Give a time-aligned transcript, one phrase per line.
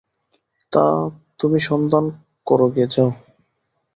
[0.73, 0.85] তা,
[1.39, 2.05] তুমি সন্ধান
[2.47, 3.09] করো গে যাও।